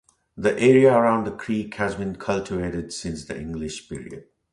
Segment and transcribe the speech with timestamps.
[0.35, 4.25] The area around the creek has been cultivated since the English period.